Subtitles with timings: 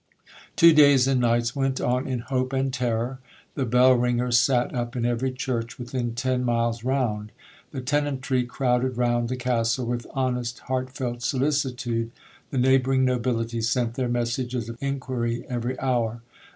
[0.55, 5.05] 'Two days and nights went on in hope and terror—the bell ringers sat up in
[5.05, 12.57] every church within ten miles round—the tenantry crowded round the Castle with honest heartfelt solicitude—the
[12.57, 16.23] neighbouring nobility sent their messages of inquiry every hour.